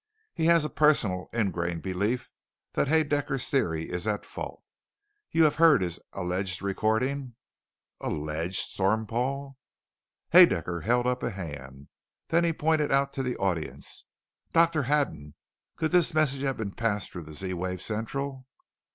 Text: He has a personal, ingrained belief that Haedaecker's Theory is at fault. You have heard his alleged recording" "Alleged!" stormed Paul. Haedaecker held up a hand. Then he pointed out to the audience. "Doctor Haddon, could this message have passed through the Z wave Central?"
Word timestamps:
He 0.33 0.45
has 0.45 0.65
a 0.65 0.69
personal, 0.71 1.29
ingrained 1.31 1.83
belief 1.83 2.31
that 2.73 2.87
Haedaecker's 2.87 3.47
Theory 3.47 3.87
is 3.91 4.07
at 4.07 4.25
fault. 4.25 4.63
You 5.29 5.43
have 5.43 5.57
heard 5.57 5.83
his 5.83 5.99
alleged 6.11 6.59
recording" 6.59 7.35
"Alleged!" 8.01 8.57
stormed 8.57 9.09
Paul. 9.09 9.59
Haedaecker 10.33 10.81
held 10.85 11.05
up 11.05 11.21
a 11.21 11.29
hand. 11.29 11.89
Then 12.29 12.43
he 12.43 12.51
pointed 12.51 12.91
out 12.91 13.13
to 13.13 13.21
the 13.21 13.37
audience. 13.37 14.05
"Doctor 14.53 14.81
Haddon, 14.81 15.35
could 15.75 15.91
this 15.91 16.15
message 16.15 16.41
have 16.41 16.59
passed 16.75 17.11
through 17.11 17.25
the 17.25 17.35
Z 17.35 17.53
wave 17.53 17.79
Central?" 17.79 18.47